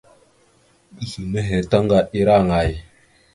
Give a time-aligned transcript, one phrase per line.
[0.95, 2.71] Ɓəza nehe taŋga ira aŋay?